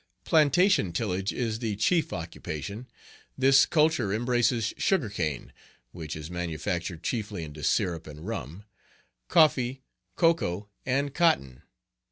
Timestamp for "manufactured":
6.31-7.03